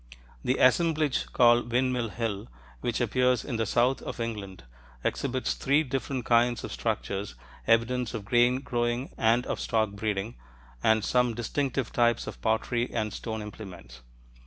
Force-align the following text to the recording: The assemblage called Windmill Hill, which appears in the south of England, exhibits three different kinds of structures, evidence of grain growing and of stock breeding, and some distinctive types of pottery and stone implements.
The 0.43 0.57
assemblage 0.57 1.27
called 1.31 1.71
Windmill 1.71 2.09
Hill, 2.09 2.47
which 2.79 2.99
appears 2.99 3.45
in 3.45 3.57
the 3.57 3.67
south 3.67 4.01
of 4.01 4.19
England, 4.19 4.63
exhibits 5.03 5.53
three 5.53 5.83
different 5.83 6.25
kinds 6.25 6.63
of 6.63 6.71
structures, 6.71 7.35
evidence 7.67 8.15
of 8.15 8.25
grain 8.25 8.61
growing 8.61 9.11
and 9.15 9.45
of 9.45 9.59
stock 9.59 9.91
breeding, 9.91 10.37
and 10.81 11.05
some 11.05 11.35
distinctive 11.35 11.93
types 11.93 12.25
of 12.25 12.41
pottery 12.41 12.91
and 12.91 13.13
stone 13.13 13.43
implements. 13.43 14.01